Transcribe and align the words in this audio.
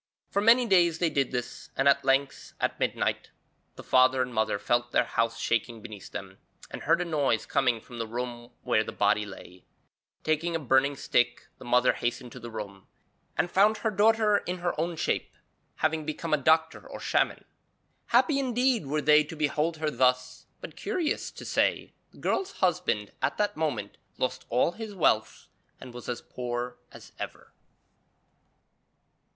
For 0.31 0.41
many 0.41 0.65
days 0.65 0.97
they 0.97 1.11
did 1.11 1.29
this, 1.31 1.69
and 1.77 1.87
at 1.87 2.03
length, 2.03 2.53
at 2.59 2.79
midnight, 2.79 3.29
the 3.75 3.83
father 3.83 4.23
and 4.23 4.33
mother 4.33 4.57
felt 4.57 4.91
their 4.91 5.03
house 5.05 5.39
shaking 5.39 5.83
beneath 5.83 6.09
them, 6.09 6.39
and 6.71 6.81
heard 6.81 7.01
a 7.01 7.05
noise 7.05 7.45
coming 7.45 7.79
from 7.79 7.99
the 7.99 8.07
room 8.07 8.49
where 8.63 8.83
the 8.83 8.91
body 8.91 9.27
lay. 9.27 9.63
Taking 10.23 10.55
a 10.55 10.59
burning 10.59 10.95
stick, 10.95 11.49
the 11.59 11.65
mother 11.65 11.93
hastened 11.93 12.31
to 12.31 12.39
the 12.39 12.49
room, 12.49 12.87
and 13.37 13.51
found 13.51 13.77
her 13.77 13.91
daughter 13.91 14.37
in 14.37 14.57
her 14.57 14.73
own 14.81 14.95
shape, 14.95 15.35
having 15.75 16.03
become 16.03 16.33
a 16.33 16.37
doctor 16.37 16.79
or 16.87 16.99
shaman. 16.99 17.45
Happy 18.07 18.39
indeed 18.39 18.87
were 18.87 19.01
they 19.03 19.23
to 19.25 19.35
behold 19.35 19.77
her 19.77 19.91
thus; 19.91 20.47
but, 20.61 20.75
curious 20.75 21.29
to 21.29 21.45
say, 21.45 21.93
the 22.09 22.17
girl's 22.17 22.53
husband 22.53 23.11
at 23.21 23.37
that 23.37 23.55
moment 23.55 23.99
lost 24.17 24.47
all 24.49 24.71
his 24.71 24.95
wealth 24.95 25.49
and 25.79 25.93
was 25.93 26.09
as 26.09 26.23
poor 26.23 26.79
as 26.91 27.11
ever. 27.19 27.53